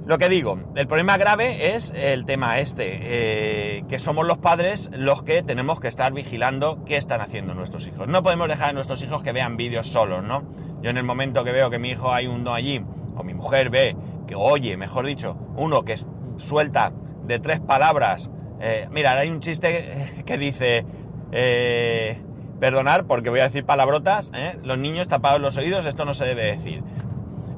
lo 0.08 0.16
que 0.16 0.30
digo, 0.30 0.58
el 0.74 0.86
problema 0.86 1.18
grave 1.18 1.74
es 1.74 1.92
el 1.94 2.24
tema 2.24 2.60
este, 2.60 2.98
eh, 3.02 3.84
que 3.90 3.98
somos 3.98 4.26
los 4.26 4.38
padres 4.38 4.88
los 4.90 5.22
que 5.22 5.42
tenemos 5.42 5.80
que 5.80 5.88
estar 5.88 6.14
vigilando 6.14 6.82
qué 6.86 6.96
están 6.96 7.20
haciendo 7.20 7.52
nuestros 7.52 7.86
hijos. 7.86 8.08
No 8.08 8.22
podemos 8.22 8.48
dejar 8.48 8.70
a 8.70 8.72
nuestros 8.72 9.02
hijos 9.02 9.22
que 9.22 9.32
vean 9.32 9.58
vídeos 9.58 9.88
solos, 9.88 10.24
¿no? 10.24 10.44
Yo 10.80 10.88
en 10.88 10.96
el 10.96 11.04
momento 11.04 11.44
que 11.44 11.52
veo 11.52 11.68
que 11.68 11.78
mi 11.78 11.90
hijo 11.90 12.10
hay 12.10 12.26
uno 12.26 12.54
allí, 12.54 12.82
o 13.16 13.22
mi 13.22 13.34
mujer 13.34 13.68
ve, 13.68 13.96
que 14.26 14.34
oye, 14.34 14.78
mejor 14.78 15.04
dicho, 15.04 15.36
uno 15.56 15.84
que 15.84 15.96
suelta 16.38 16.90
de 17.26 17.38
tres 17.38 17.60
palabras, 17.60 18.30
eh, 18.60 18.88
mira, 18.90 19.12
hay 19.12 19.28
un 19.28 19.40
chiste 19.40 20.22
que 20.24 20.38
dice, 20.38 20.86
eh, 21.32 22.22
perdonar 22.60 23.04
porque 23.06 23.30
voy 23.30 23.40
a 23.40 23.44
decir 23.44 23.64
palabrotas, 23.64 24.30
¿eh? 24.34 24.58
los 24.62 24.78
niños 24.78 25.08
tapados 25.08 25.40
los 25.40 25.56
oídos, 25.56 25.86
esto 25.86 26.04
no 26.04 26.14
se 26.14 26.24
debe 26.24 26.56
decir. 26.56 26.82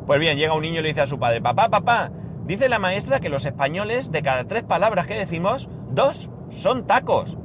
Pues 0.07 0.19
bien, 0.19 0.39
llega 0.39 0.55
un 0.55 0.63
niño 0.63 0.81
y 0.81 0.83
le 0.83 0.89
dice 0.89 1.03
a 1.03 1.07
su 1.07 1.19
padre, 1.19 1.41
papá, 1.41 1.69
papá, 1.69 2.11
Dice 2.51 2.69
la 2.69 2.81
maestra 2.81 3.21
que 3.21 3.29
los 3.29 3.47
españoles, 3.47 4.11
de 4.11 4.23
cada 4.23 4.43
tres 4.43 4.65
palabras 4.65 5.07
que 5.07 5.15
decimos, 5.15 5.71
dos 5.89 6.31
son 6.51 6.85
tacos. 6.85 7.39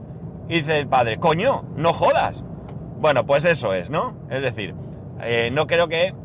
Y 0.49 0.55
dice 0.55 0.79
el 0.79 0.87
padre, 0.87 1.19
coño, 1.19 1.63
no 1.75 1.93
jodas. 1.93 2.43
Bueno, 2.97 3.27
pues 3.27 3.45
eso 3.45 3.75
es, 3.75 3.91
¿no? 3.91 4.17
Es 4.31 4.41
decir, 4.41 4.73
eh, 5.21 5.51
no 5.51 5.67
creo 5.67 5.89
que 5.89 6.15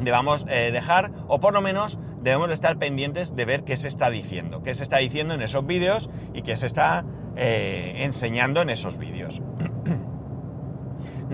debamos 0.00 0.44
eh, 0.50 0.70
dejar, 0.70 1.12
o 1.28 1.40
por 1.40 1.54
lo 1.54 1.62
menos 1.62 1.98
debemos 2.20 2.50
estar 2.50 2.76
pendientes 2.76 3.34
de 3.34 3.46
ver 3.46 3.64
qué 3.64 3.78
se 3.78 3.88
está 3.88 4.10
diciendo, 4.10 4.62
qué 4.62 4.74
se 4.74 4.82
está 4.82 4.98
diciendo 4.98 5.32
en 5.32 5.40
esos 5.40 5.64
vídeos 5.64 6.10
y 6.34 6.42
qué 6.42 6.56
se 6.56 6.66
está 6.66 7.06
enseñando 7.36 8.60
en 8.60 8.68
esos 8.68 8.98
vídeos. 8.98 9.40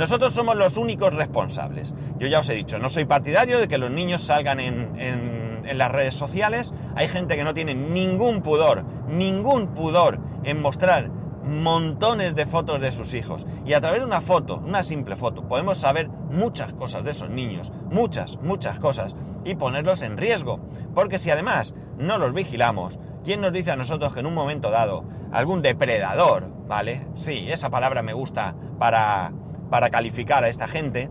Nosotros 0.01 0.33
somos 0.33 0.57
los 0.57 0.79
únicos 0.79 1.13
responsables. 1.13 1.93
Yo 2.19 2.27
ya 2.27 2.41
os 2.41 2.49
he 2.49 2.55
dicho, 2.55 2.79
no 2.79 2.89
soy 2.89 3.05
partidario 3.05 3.59
de 3.59 3.69
que 3.69 3.77
los 3.77 3.91
niños 3.91 4.23
salgan 4.23 4.59
en, 4.59 5.61
las 5.75 5.93
redes 5.93 6.15
sociales. 6.15 6.73
Hay 6.97 7.07
gente 7.07 7.37
que 7.37 7.45
no 7.45 7.53
tiene 7.53 7.75
ningún 7.75 8.41
pudor, 8.41 8.83
ningún 9.11 9.75
pudor 9.75 10.19
en 10.43 10.63
mostrar 10.63 11.11
montones 11.45 12.35
de 12.35 12.47
fotos 12.47 12.81
de 12.81 12.93
sus 12.93 13.13
hijos. 13.13 13.47
Y 13.67 13.75
a 13.75 13.83
través 13.83 14.01
de 14.01 14.07
una 14.07 14.23
foto, 14.23 14.63
una 14.65 14.83
simple 14.85 15.17
foto, 15.17 15.47
podemos 15.47 15.77
saber 15.77 16.09
muchas 16.09 16.73
cosas 16.73 17.05
de 17.05 17.11
esos 17.11 17.29
niños. 17.29 17.71
Muchas, 17.91 18.39
muchas 18.41 18.81
cosas. 18.81 19.15
Y 19.45 19.57
ponerlos 19.57 20.01
en 20.01 20.17
riesgo. 20.17 20.61
Porque 20.95 21.19
si 21.19 21.31
además 21.31 21.75
no 21.99 22.17
los 22.17 22.33
vigilamos, 22.33 22.99
¿quién 23.23 23.43
nos 23.43 23.53
dice 23.53 23.73
a 23.73 23.77
nosotros 23.77 24.15
que 24.15 24.21
en 24.21 24.27
un 24.27 24.35
momento 24.35 24.71
dado 24.71 25.05
algún 25.31 25.61
depredador, 25.61 26.51
¿vale? 26.67 27.07
Sí, 27.17 27.49
esa 27.51 27.69
palabra 27.69 28.01
me 28.01 28.15
gusta 28.15 28.55
para 28.79 29.31
para 29.71 29.91
calificar 29.91 30.45
a 30.45 30.49
esta 30.49 30.69
gente, 30.69 31.11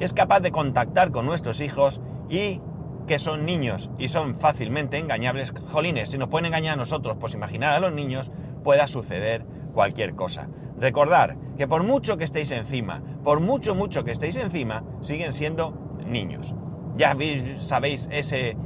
es 0.00 0.12
capaz 0.12 0.40
de 0.40 0.50
contactar 0.50 1.10
con 1.12 1.26
nuestros 1.26 1.60
hijos 1.60 2.00
y 2.28 2.60
que 3.06 3.18
son 3.18 3.46
niños 3.46 3.90
y 3.98 4.08
son 4.08 4.38
fácilmente 4.38 4.98
engañables. 4.98 5.52
Jolines, 5.70 6.10
si 6.10 6.18
nos 6.18 6.28
pueden 6.28 6.46
engañar 6.46 6.74
a 6.74 6.76
nosotros, 6.76 7.16
pues 7.18 7.34
imaginar 7.34 7.72
a 7.72 7.80
los 7.80 7.92
niños, 7.92 8.30
pueda 8.62 8.86
suceder 8.86 9.44
cualquier 9.72 10.14
cosa. 10.14 10.48
Recordar 10.78 11.36
que 11.56 11.68
por 11.68 11.82
mucho 11.84 12.16
que 12.16 12.24
estéis 12.24 12.50
encima, 12.50 13.02
por 13.22 13.40
mucho, 13.40 13.74
mucho 13.74 14.04
que 14.04 14.12
estéis 14.12 14.36
encima, 14.36 14.84
siguen 15.00 15.32
siendo 15.32 15.98
niños. 16.06 16.54
Ya 16.96 17.16
sabéis 17.58 18.08
ese, 18.10 18.56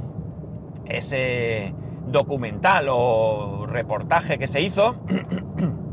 ese 0.85 1.73
documental 2.07 2.87
o 2.89 3.65
reportaje 3.67 4.37
que 4.37 4.47
se 4.47 4.61
hizo 4.61 4.95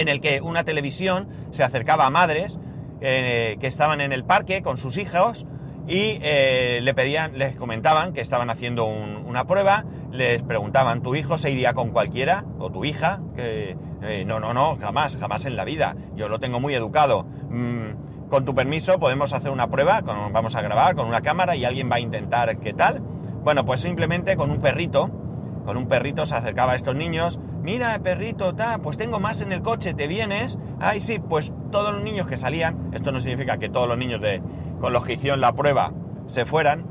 en 0.00 0.08
el 0.08 0.20
que 0.20 0.40
una 0.40 0.64
televisión 0.64 1.28
se 1.50 1.62
acercaba 1.62 2.06
a 2.06 2.10
madres 2.10 2.58
eh, 3.02 3.58
que 3.60 3.66
estaban 3.66 4.00
en 4.00 4.12
el 4.12 4.24
parque 4.24 4.62
con 4.62 4.78
sus 4.78 4.96
hijos 4.96 5.46
y 5.86 6.18
eh, 6.22 6.80
le 6.82 6.94
pedían, 6.94 7.36
les 7.36 7.54
comentaban 7.54 8.14
que 8.14 8.22
estaban 8.22 8.48
haciendo 8.48 8.86
un, 8.86 9.24
una 9.26 9.46
prueba, 9.46 9.84
les 10.10 10.42
preguntaban, 10.42 11.02
¿tu 11.02 11.14
hijo 11.14 11.36
se 11.36 11.50
iría 11.50 11.74
con 11.74 11.90
cualquiera? 11.90 12.46
¿O 12.58 12.70
tu 12.70 12.84
hija? 12.86 13.20
Que, 13.36 13.76
eh, 14.02 14.24
no, 14.24 14.40
no, 14.40 14.54
no, 14.54 14.78
jamás, 14.80 15.18
jamás 15.18 15.44
en 15.44 15.56
la 15.56 15.64
vida. 15.64 15.96
Yo 16.14 16.30
lo 16.30 16.38
tengo 16.38 16.60
muy 16.60 16.74
educado. 16.74 17.24
Mm, 17.50 18.28
con 18.30 18.46
tu 18.46 18.54
permiso 18.54 18.98
podemos 18.98 19.34
hacer 19.34 19.50
una 19.50 19.68
prueba, 19.68 20.00
vamos 20.00 20.54
a 20.54 20.62
grabar 20.62 20.94
con 20.94 21.08
una 21.08 21.20
cámara 21.20 21.56
y 21.56 21.64
alguien 21.66 21.90
va 21.90 21.96
a 21.96 22.00
intentar 22.00 22.58
qué 22.60 22.72
tal. 22.72 23.00
Bueno, 23.42 23.66
pues 23.66 23.80
simplemente 23.80 24.36
con 24.36 24.50
un 24.50 24.60
perrito, 24.60 25.10
con 25.66 25.76
un 25.76 25.88
perrito 25.88 26.24
se 26.24 26.36
acercaba 26.36 26.72
a 26.72 26.76
estos 26.76 26.94
niños, 26.96 27.38
mira, 27.62 27.98
perrito, 28.00 28.54
ta, 28.54 28.78
pues 28.78 28.96
tengo 28.96 29.20
más 29.20 29.40
en 29.40 29.52
el 29.52 29.62
coche, 29.62 29.94
¿te 29.94 30.06
vienes? 30.06 30.58
Ay, 30.80 31.00
sí, 31.00 31.18
pues 31.18 31.52
todos 31.70 31.92
los 31.92 32.02
niños 32.02 32.26
que 32.26 32.36
salían, 32.36 32.90
esto 32.92 33.12
no 33.12 33.20
significa 33.20 33.58
que 33.58 33.68
todos 33.68 33.88
los 33.88 33.98
niños 33.98 34.20
de, 34.20 34.42
con 34.80 34.92
los 34.92 35.04
que 35.04 35.14
hicieron 35.14 35.40
la 35.40 35.52
prueba 35.52 35.92
se 36.26 36.46
fueran, 36.46 36.86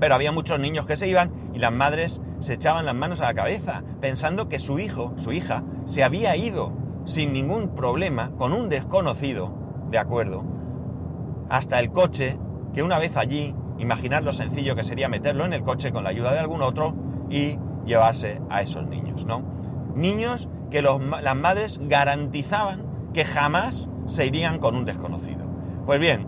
pero 0.00 0.14
había 0.14 0.32
muchos 0.32 0.58
niños 0.60 0.86
que 0.86 0.96
se 0.96 1.08
iban 1.08 1.50
y 1.54 1.58
las 1.58 1.72
madres 1.72 2.20
se 2.40 2.54
echaban 2.54 2.86
las 2.86 2.94
manos 2.94 3.20
a 3.20 3.24
la 3.24 3.34
cabeza, 3.34 3.82
pensando 4.00 4.48
que 4.48 4.58
su 4.58 4.78
hijo, 4.78 5.14
su 5.16 5.32
hija, 5.32 5.64
se 5.84 6.04
había 6.04 6.36
ido 6.36 6.72
sin 7.04 7.32
ningún 7.32 7.74
problema 7.74 8.32
con 8.36 8.52
un 8.52 8.68
desconocido, 8.68 9.52
de 9.90 9.98
acuerdo, 9.98 10.44
hasta 11.48 11.78
el 11.78 11.92
coche, 11.92 12.38
que 12.74 12.82
una 12.82 12.98
vez 12.98 13.16
allí, 13.16 13.54
imaginar 13.78 14.22
lo 14.22 14.32
sencillo 14.32 14.74
que 14.74 14.82
sería 14.82 15.08
meterlo 15.08 15.44
en 15.44 15.52
el 15.52 15.62
coche 15.62 15.92
con 15.92 16.04
la 16.04 16.10
ayuda 16.10 16.32
de 16.32 16.40
algún 16.40 16.62
otro 16.62 16.94
y 17.30 17.58
llevarse 17.84 18.40
a 18.50 18.62
esos 18.62 18.86
niños, 18.86 19.24
¿no? 19.24 19.55
Niños 19.96 20.48
que 20.70 20.82
las 20.82 21.36
madres 21.36 21.80
garantizaban 21.82 22.84
que 23.12 23.24
jamás 23.24 23.88
se 24.06 24.26
irían 24.26 24.58
con 24.58 24.76
un 24.76 24.84
desconocido. 24.84 25.46
Pues 25.86 25.98
bien, 25.98 26.26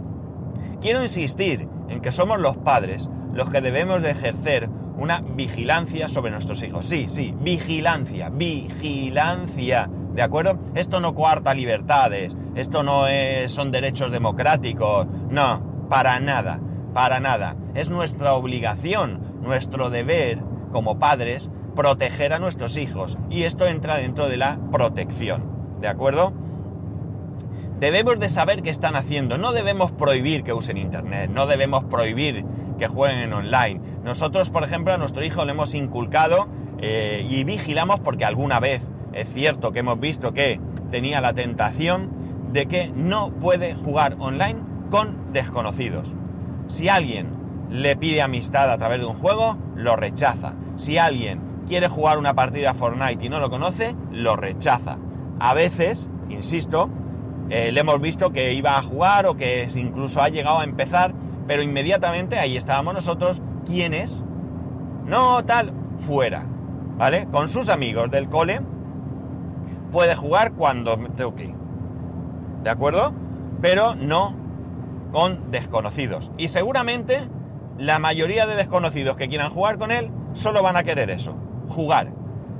quiero 0.80 1.02
insistir 1.02 1.68
en 1.88 2.00
que 2.00 2.10
somos 2.10 2.40
los 2.40 2.56
padres 2.56 3.08
los 3.32 3.50
que 3.50 3.60
debemos 3.60 4.02
de 4.02 4.10
ejercer 4.10 4.68
una 4.96 5.20
vigilancia 5.20 6.08
sobre 6.08 6.30
nuestros 6.30 6.62
hijos. 6.62 6.86
Sí, 6.86 7.06
sí, 7.08 7.34
vigilancia, 7.38 8.28
vigilancia. 8.28 9.88
¿De 10.14 10.22
acuerdo? 10.22 10.58
Esto 10.74 11.00
no 11.00 11.14
coarta 11.14 11.54
libertades, 11.54 12.36
esto 12.54 12.82
no 12.82 13.06
es, 13.06 13.52
son 13.52 13.70
derechos 13.70 14.10
democráticos, 14.10 15.06
no, 15.30 15.86
para 15.88 16.18
nada, 16.18 16.60
para 16.92 17.20
nada. 17.20 17.56
Es 17.74 17.90
nuestra 17.90 18.34
obligación, 18.34 19.38
nuestro 19.42 19.90
deber 19.90 20.40
como 20.72 20.98
padres, 20.98 21.50
proteger 21.80 22.34
a 22.34 22.38
nuestros 22.38 22.76
hijos. 22.76 23.16
Y 23.30 23.44
esto 23.44 23.66
entra 23.66 23.96
dentro 23.96 24.28
de 24.28 24.36
la 24.36 24.58
protección. 24.70 25.78
¿De 25.80 25.88
acuerdo? 25.88 26.34
Debemos 27.78 28.20
de 28.20 28.28
saber 28.28 28.60
qué 28.60 28.68
están 28.68 28.96
haciendo. 28.96 29.38
No 29.38 29.52
debemos 29.52 29.90
prohibir 29.90 30.42
que 30.44 30.52
usen 30.52 30.76
Internet. 30.76 31.30
No 31.30 31.46
debemos 31.46 31.84
prohibir 31.84 32.44
que 32.78 32.86
jueguen 32.86 33.32
online. 33.32 33.80
Nosotros, 34.04 34.50
por 34.50 34.62
ejemplo, 34.62 34.92
a 34.92 34.98
nuestro 34.98 35.24
hijo 35.24 35.46
le 35.46 35.52
hemos 35.52 35.72
inculcado 35.72 36.48
eh, 36.80 37.26
y 37.30 37.44
vigilamos 37.44 37.98
porque 38.00 38.26
alguna 38.26 38.60
vez 38.60 38.82
es 39.14 39.32
cierto 39.32 39.72
que 39.72 39.78
hemos 39.78 39.98
visto 39.98 40.34
que 40.34 40.60
tenía 40.90 41.22
la 41.22 41.32
tentación 41.32 42.10
de 42.52 42.66
que 42.66 42.88
no 42.94 43.30
puede 43.30 43.74
jugar 43.74 44.16
online 44.18 44.60
con 44.90 45.32
desconocidos. 45.32 46.12
Si 46.68 46.90
alguien 46.90 47.30
le 47.70 47.96
pide 47.96 48.20
amistad 48.20 48.70
a 48.70 48.76
través 48.76 49.00
de 49.00 49.06
un 49.06 49.14
juego, 49.14 49.56
lo 49.76 49.96
rechaza. 49.96 50.52
Si 50.76 50.98
alguien 50.98 51.49
quiere 51.70 51.88
jugar 51.88 52.18
una 52.18 52.34
partida 52.34 52.74
Fortnite 52.74 53.24
y 53.24 53.28
no 53.28 53.38
lo 53.38 53.48
conoce, 53.48 53.94
lo 54.10 54.34
rechaza. 54.34 54.98
A 55.38 55.54
veces, 55.54 56.10
insisto, 56.28 56.90
eh, 57.48 57.70
le 57.72 57.80
hemos 57.80 58.00
visto 58.00 58.32
que 58.32 58.52
iba 58.52 58.76
a 58.76 58.82
jugar 58.82 59.26
o 59.26 59.36
que 59.36 59.68
incluso 59.74 60.20
ha 60.20 60.28
llegado 60.28 60.58
a 60.58 60.64
empezar, 60.64 61.14
pero 61.46 61.62
inmediatamente 61.62 62.38
ahí 62.38 62.56
estábamos 62.56 62.94
nosotros, 62.94 63.40
¿quiénes? 63.64 64.20
No, 65.06 65.44
tal, 65.44 65.72
fuera, 66.00 66.44
¿vale? 66.98 67.28
Con 67.30 67.48
sus 67.48 67.68
amigos 67.68 68.10
del 68.10 68.28
cole 68.28 68.60
puede 69.92 70.16
jugar 70.16 70.52
cuando 70.52 70.98
toque. 71.16 71.54
¿De 72.64 72.70
acuerdo? 72.70 73.14
pero 73.60 73.94
no 73.94 74.34
con 75.12 75.50
desconocidos. 75.50 76.30
Y 76.38 76.48
seguramente 76.48 77.28
la 77.78 77.98
mayoría 77.98 78.46
de 78.46 78.56
desconocidos 78.56 79.16
que 79.16 79.28
quieran 79.28 79.50
jugar 79.50 79.78
con 79.78 79.90
él 79.90 80.10
solo 80.32 80.62
van 80.62 80.76
a 80.76 80.84
querer 80.84 81.10
eso, 81.10 81.36
jugar. 81.70 82.12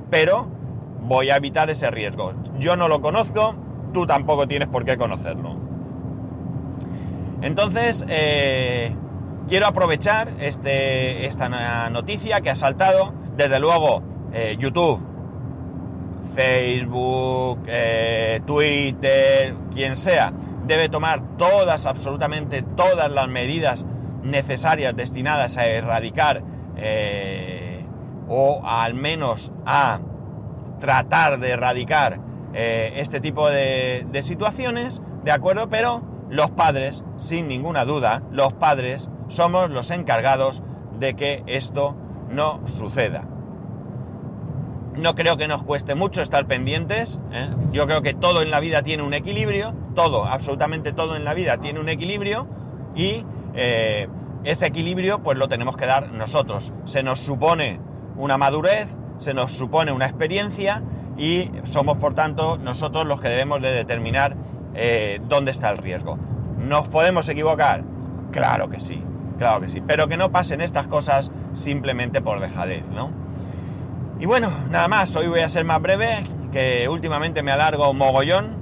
Pero 0.09 0.47
voy 1.01 1.29
a 1.29 1.37
evitar 1.37 1.69
ese 1.69 1.91
riesgo. 1.91 2.33
Yo 2.59 2.75
no 2.75 2.87
lo 2.87 3.01
conozco, 3.01 3.55
tú 3.93 4.05
tampoco 4.05 4.47
tienes 4.47 4.67
por 4.67 4.85
qué 4.85 4.97
conocerlo. 4.97 5.57
Entonces, 7.41 8.05
eh, 8.07 8.95
quiero 9.47 9.67
aprovechar 9.67 10.33
este, 10.39 11.25
esta 11.25 11.89
noticia 11.89 12.41
que 12.41 12.49
ha 12.49 12.55
saltado. 12.55 13.13
Desde 13.35 13.59
luego, 13.59 14.03
eh, 14.31 14.55
YouTube, 14.59 15.01
Facebook, 16.35 17.63
eh, 17.67 18.41
Twitter, 18.45 19.55
quien 19.73 19.97
sea, 19.97 20.31
debe 20.67 20.89
tomar 20.89 21.37
todas, 21.37 21.87
absolutamente 21.87 22.61
todas 22.61 23.11
las 23.11 23.27
medidas 23.27 23.87
necesarias 24.23 24.95
destinadas 24.95 25.57
a 25.57 25.65
erradicar 25.65 26.43
o 28.27 28.61
al 28.65 28.93
menos 28.93 29.51
a 29.65 29.99
tratar 30.79 31.39
de 31.39 31.51
erradicar 31.51 32.19
este 32.53 33.21
tipo 33.21 33.47
de, 33.49 34.05
de 34.11 34.23
situaciones, 34.23 35.01
¿de 35.23 35.31
acuerdo? 35.31 35.69
Pero 35.69 36.01
los 36.29 36.49
padres, 36.51 37.03
sin 37.17 37.47
ninguna 37.47 37.85
duda, 37.85 38.23
los 38.31 38.53
padres 38.53 39.09
somos 39.27 39.69
los 39.69 39.91
encargados 39.91 40.63
de 40.99 41.15
que 41.15 41.43
esto 41.47 41.95
no 42.29 42.61
suceda. 42.77 43.25
No 44.95 45.15
creo 45.15 45.37
que 45.37 45.47
nos 45.47 45.63
cueste 45.63 45.95
mucho 45.95 46.21
estar 46.21 46.47
pendientes. 46.47 47.19
¿eh? 47.31 47.49
Yo 47.71 47.87
creo 47.87 48.01
que 48.01 48.13
todo 48.13 48.41
en 48.41 48.51
la 48.51 48.59
vida 48.59 48.83
tiene 48.83 49.03
un 49.03 49.13
equilibrio, 49.13 49.73
todo, 49.95 50.25
absolutamente 50.25 50.93
todo 50.93 51.15
en 51.15 51.23
la 51.23 51.33
vida 51.33 51.57
tiene 51.57 51.79
un 51.79 51.89
equilibrio 51.89 52.47
y 52.95 53.25
eh, 53.53 54.07
ese 54.43 54.67
equilibrio 54.67 55.23
pues 55.23 55.37
lo 55.37 55.47
tenemos 55.47 55.77
que 55.77 55.85
dar 55.85 56.11
nosotros. 56.11 56.73
Se 56.85 57.03
nos 57.03 57.19
supone 57.19 57.79
una 58.21 58.37
madurez, 58.37 58.87
se 59.17 59.33
nos 59.33 59.51
supone 59.51 59.91
una 59.91 60.05
experiencia 60.05 60.83
y 61.17 61.51
somos 61.63 61.97
por 61.97 62.13
tanto 62.13 62.57
nosotros 62.57 63.05
los 63.07 63.19
que 63.19 63.29
debemos 63.29 63.61
de 63.61 63.71
determinar 63.71 64.35
eh, 64.75 65.19
dónde 65.27 65.51
está 65.51 65.71
el 65.71 65.79
riesgo. 65.79 66.19
¿Nos 66.59 66.87
podemos 66.87 67.27
equivocar? 67.29 67.83
Claro 68.31 68.69
que 68.69 68.79
sí, 68.79 69.03
claro 69.39 69.59
que 69.61 69.69
sí. 69.69 69.81
Pero 69.85 70.07
que 70.07 70.17
no 70.17 70.31
pasen 70.31 70.61
estas 70.61 70.85
cosas 70.85 71.31
simplemente 71.53 72.21
por 72.21 72.39
dejadez, 72.39 72.85
¿no? 72.93 73.09
Y 74.19 74.27
bueno, 74.27 74.51
nada 74.69 74.87
más, 74.87 75.15
hoy 75.15 75.27
voy 75.27 75.39
a 75.39 75.49
ser 75.49 75.65
más 75.65 75.81
breve, 75.81 76.23
que 76.51 76.87
últimamente 76.87 77.41
me 77.41 77.51
alargo 77.51 77.89
un 77.89 77.97
mogollón. 77.97 78.61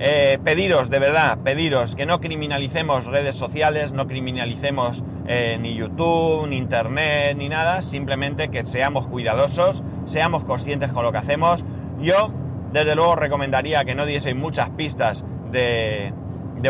Eh, 0.00 0.38
pediros, 0.44 0.90
de 0.90 0.98
verdad, 0.98 1.38
pediros 1.38 1.96
que 1.96 2.04
no 2.04 2.20
criminalicemos 2.20 3.06
redes 3.06 3.36
sociales, 3.36 3.92
no 3.92 4.06
criminalicemos 4.06 5.02
eh, 5.30 5.58
ni 5.60 5.74
YouTube, 5.74 6.48
ni 6.48 6.56
Internet, 6.56 7.36
ni 7.36 7.50
nada, 7.50 7.82
simplemente 7.82 8.48
que 8.48 8.64
seamos 8.64 9.06
cuidadosos, 9.06 9.82
seamos 10.06 10.44
conscientes 10.44 10.90
con 10.90 11.04
lo 11.04 11.12
que 11.12 11.18
hacemos. 11.18 11.66
Yo 12.00 12.32
desde 12.72 12.94
luego 12.94 13.14
recomendaría 13.14 13.84
que 13.84 13.94
no 13.94 14.06
dieseis 14.06 14.34
muchas 14.34 14.70
pistas 14.70 15.24
de, 15.52 16.14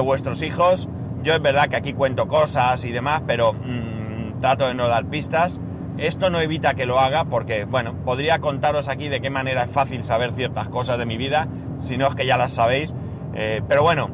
vuestros 0.03 0.43
hijos. 0.43 0.89
Yo 1.23 1.35
es 1.35 1.41
verdad 1.41 1.69
que 1.69 1.77
aquí 1.77 1.93
cuento 1.93 2.27
cosas 2.27 2.85
y 2.85 2.91
demás, 2.91 3.23
pero 3.29 3.53
mm, 3.53 4.41
trato 4.41 4.67
de 4.67 4.75
no 4.75 4.89
dar 4.89 5.07
pistas. 5.07 5.61
Esto 5.97 6.29
no 6.29 6.41
evita 6.41 6.75
que 6.75 6.85
lo 6.85 6.99
haga 6.99 7.27
porque, 7.27 7.65
bueno, 7.65 7.95
podría 8.05 8.41
contaros 8.41 8.89
aquí 8.89 9.09
de 9.09 9.21
qué 9.21 9.31
manera 9.31 9.65
es 9.65 9.71
fácil 9.71 10.03
saber 10.03 10.33
ciertas 10.33 10.69
cosas 10.69 10.99
de 10.99 11.07
mi 11.07 11.17
vida, 11.17 11.47
si 11.79 11.97
no 11.97 12.09
es 12.09 12.17
que 12.17 12.27
ya 12.27 12.37
las 12.37 12.53
sabéis. 12.53 12.93
Eh, 13.35 13.63
pero 13.69 13.85
bueno, 13.85 14.11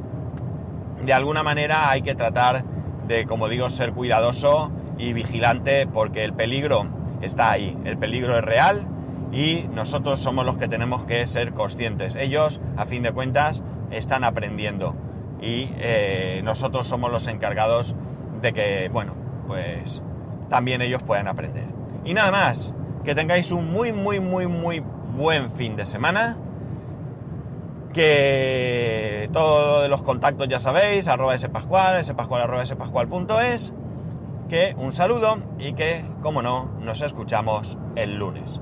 de 1.02 1.12
alguna 1.14 1.42
manera 1.42 1.88
hay 1.88 2.02
que 2.02 2.14
tratar 2.14 2.64
de, 3.06 3.26
como 3.26 3.48
digo, 3.48 3.70
ser 3.70 3.92
cuidadoso 3.92 4.70
y 4.98 5.12
vigilante 5.12 5.86
porque 5.86 6.24
el 6.24 6.32
peligro 6.32 6.86
está 7.20 7.50
ahí, 7.50 7.76
el 7.84 7.98
peligro 7.98 8.38
es 8.38 8.44
real 8.44 8.86
y 9.32 9.66
nosotros 9.72 10.20
somos 10.20 10.44
los 10.44 10.56
que 10.58 10.68
tenemos 10.68 11.04
que 11.04 11.26
ser 11.26 11.52
conscientes. 11.52 12.14
Ellos, 12.14 12.60
a 12.76 12.86
fin 12.86 13.02
de 13.02 13.12
cuentas, 13.12 13.62
están 13.90 14.24
aprendiendo 14.24 14.94
y 15.40 15.70
eh, 15.78 16.40
nosotros 16.44 16.86
somos 16.86 17.10
los 17.10 17.26
encargados 17.26 17.94
de 18.40 18.52
que, 18.52 18.88
bueno, 18.92 19.14
pues 19.46 20.02
también 20.48 20.82
ellos 20.82 21.02
puedan 21.02 21.28
aprender. 21.28 21.64
Y 22.04 22.14
nada 22.14 22.30
más, 22.30 22.74
que 23.04 23.14
tengáis 23.14 23.50
un 23.50 23.70
muy, 23.70 23.92
muy, 23.92 24.20
muy, 24.20 24.46
muy 24.46 24.82
buen 25.16 25.52
fin 25.52 25.76
de 25.76 25.86
semana. 25.86 26.36
Que 27.94 29.30
todos 29.32 29.88
los 29.88 30.02
contactos 30.02 30.48
ya 30.48 30.60
sabéis, 30.60 31.08
arroba 31.08 31.38
spascual, 31.38 32.04
spascual 32.04 32.42
arroba 32.42 32.66
spascual.es. 32.66 33.72
Que 34.48 34.74
un 34.76 34.92
saludo 34.92 35.38
y 35.58 35.72
que, 35.72 36.04
como 36.22 36.42
no, 36.42 36.66
nos 36.80 37.00
escuchamos 37.00 37.78
el 37.96 38.16
lunes. 38.16 38.60